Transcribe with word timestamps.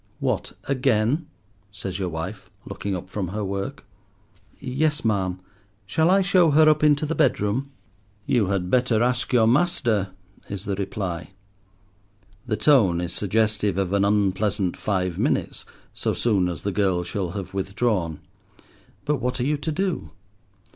"What, 0.19 0.53
again!" 0.63 1.27
says 1.71 1.99
your 1.99 2.09
wife, 2.09 2.49
looking 2.65 2.95
up 2.95 3.07
from 3.07 3.27
her 3.27 3.45
work. 3.45 3.85
"Yes, 4.59 5.05
ma'am; 5.05 5.39
shall 5.85 6.09
I 6.09 6.23
show 6.23 6.49
her 6.49 6.67
up 6.67 6.83
into 6.83 7.05
the 7.05 7.13
bedroom?" 7.13 7.69
"You 8.25 8.47
had 8.47 8.71
better 8.71 9.03
ask 9.03 9.31
your 9.31 9.45
master," 9.45 10.09
is 10.49 10.65
the 10.65 10.73
reply. 10.73 11.29
The 12.47 12.57
tone 12.57 12.99
is 12.99 13.13
suggestive 13.13 13.77
of 13.77 13.93
an 13.93 14.03
unpleasant 14.03 14.75
five 14.75 15.19
minutes 15.19 15.65
so 15.93 16.15
soon 16.15 16.49
as 16.49 16.63
the 16.63 16.71
girl 16.71 17.03
shall 17.03 17.33
have 17.37 17.53
withdrawn, 17.53 18.21
but 19.05 19.17
what 19.17 19.39
are 19.39 19.45
you 19.45 19.55
to 19.57 19.71
do? 19.71 20.09